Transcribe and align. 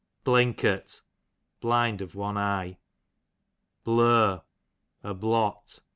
Blinkert, 0.25 1.03
blind 1.59 2.01
of 2.01 2.15
one 2.15 2.35
eye. 2.35 2.79
Blur, 3.83 4.41
a 5.03 5.13
blot. 5.13 5.81